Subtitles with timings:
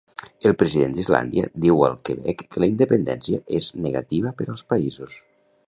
[0.49, 5.21] El president d'Islàndia diu al Quebec que la independència és negativa per als països.